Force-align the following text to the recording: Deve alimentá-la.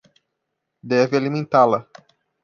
Deve 0.81 1.15
alimentá-la. 1.17 1.79